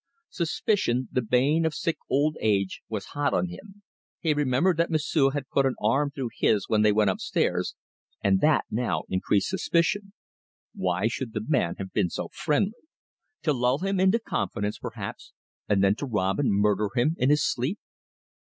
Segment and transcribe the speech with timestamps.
[0.31, 3.83] Suspicion, the bane of sick old age, was hot on him.
[4.19, 7.75] He remembered that M'sieu' had put an arm through his when they went upstairs,
[8.23, 10.13] and that now increased suspicion.
[10.73, 12.81] Why should the man have been so friendly?
[13.43, 15.33] To lull him into confidence, perhaps,
[15.69, 17.77] and then to rob and murder him in his sleep.